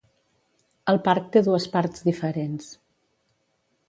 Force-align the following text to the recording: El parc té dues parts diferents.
El 0.93 0.99
parc 1.07 1.27
té 1.35 1.43
dues 1.47 1.67
parts 1.75 2.05
diferents. 2.07 2.71